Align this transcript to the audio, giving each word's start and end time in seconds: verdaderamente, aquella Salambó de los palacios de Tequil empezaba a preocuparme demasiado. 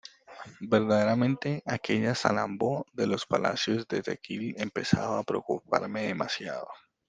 verdaderamente, 0.61 1.61
aquella 1.63 2.15
Salambó 2.15 2.87
de 2.91 3.05
los 3.05 3.27
palacios 3.27 3.87
de 3.87 4.01
Tequil 4.01 4.55
empezaba 4.57 5.19
a 5.19 5.23
preocuparme 5.23 6.07
demasiado. 6.07 6.67